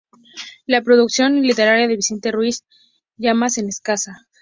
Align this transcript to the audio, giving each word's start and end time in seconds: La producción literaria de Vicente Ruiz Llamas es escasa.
La 0.65 0.81
producción 0.81 1.43
literaria 1.43 1.87
de 1.87 1.95
Vicente 1.95 2.31
Ruiz 2.31 2.63
Llamas 3.17 3.59
es 3.59 3.65
escasa. 3.65 4.27